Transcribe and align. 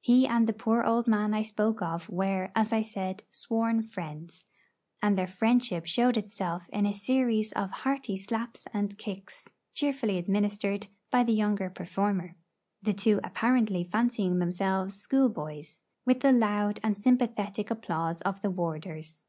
He 0.00 0.28
and 0.28 0.46
the 0.46 0.52
poor 0.52 0.84
old 0.84 1.08
man 1.08 1.34
I 1.34 1.42
spoke 1.42 1.82
of 1.82 2.08
were, 2.08 2.52
as 2.54 2.72
I 2.72 2.82
said, 2.82 3.24
sworn 3.32 3.82
friends; 3.82 4.44
and 5.02 5.18
their 5.18 5.26
friendship 5.26 5.86
showed 5.86 6.16
itself 6.16 6.68
in 6.68 6.86
a 6.86 6.94
series 6.94 7.50
of 7.54 7.68
hearty 7.82 8.16
slaps 8.16 8.68
and 8.72 8.96
kicks 8.96 9.48
cheerfully 9.72 10.18
administered 10.18 10.86
by 11.10 11.24
the 11.24 11.32
younger 11.34 11.68
performer, 11.68 12.36
the 12.80 12.94
two 12.94 13.18
apparently 13.24 13.82
fancying 13.82 14.38
themselves 14.38 14.94
schoolboys, 14.94 15.82
with 16.06 16.20
the 16.20 16.30
loud 16.30 16.78
and 16.84 16.96
sympathetic 16.96 17.68
applause 17.68 18.20
of 18.22 18.40
the 18.40 18.50
warders. 18.52 19.24